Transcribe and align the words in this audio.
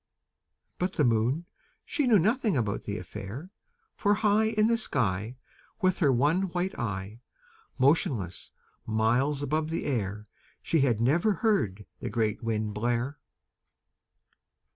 But 0.79 0.93
the 0.93 1.03
Moon, 1.03 1.45
she 1.85 2.07
knew 2.07 2.17
nothing 2.17 2.57
about 2.57 2.85
the 2.85 2.97
affair, 2.97 3.51
For 3.95 4.15
high 4.15 4.45
In 4.45 4.65
the 4.65 4.75
sky, 4.75 5.37
With 5.79 5.99
her 5.99 6.11
one 6.11 6.41
white 6.53 6.73
eye, 6.79 7.21
Motionless, 7.77 8.51
miles 8.87 9.43
above 9.43 9.69
the 9.69 9.85
air, 9.85 10.25
She 10.63 10.79
had 10.79 10.99
never 11.01 11.33
heard 11.33 11.85
the 11.99 12.09
great 12.09 12.41
Wind 12.41 12.73
blare. 12.73 13.19